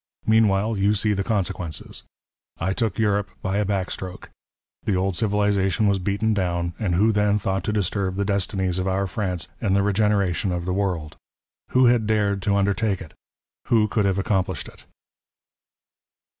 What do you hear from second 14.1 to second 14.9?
accomplished" it